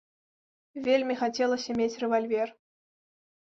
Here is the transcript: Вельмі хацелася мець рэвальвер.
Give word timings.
Вельмі 0.87 1.17
хацелася 1.19 1.77
мець 1.81 1.99
рэвальвер. 2.05 2.49